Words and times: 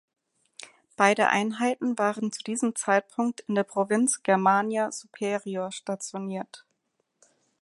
Beide 0.97 1.27
Einheiten 1.29 1.95
waren 1.99 2.31
zu 2.31 2.41
diesem 2.41 2.75
Zeitpunkt 2.75 3.41
in 3.41 3.53
der 3.53 3.63
Provinz 3.63 4.23
Germania 4.23 4.91
superior 4.91 5.71
stationiert. 5.71 6.65